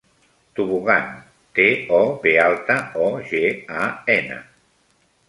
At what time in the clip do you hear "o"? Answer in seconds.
1.97-1.99, 3.05-3.11